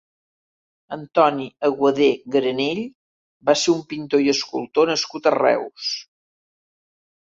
[0.95, 2.81] Antoni Aguadé Granell
[3.51, 5.93] va ser un pintor i escultor nascut a Reus.